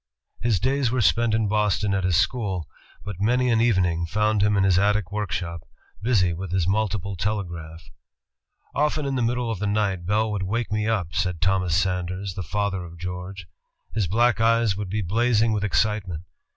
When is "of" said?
9.51-9.59, 12.83-12.97